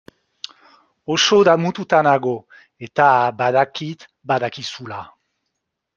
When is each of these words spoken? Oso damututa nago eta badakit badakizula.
Oso 1.15 1.37
damututa 1.49 1.99
nago 2.09 2.33
eta 2.89 3.07
badakit 3.43 4.07
badakizula. 4.33 5.03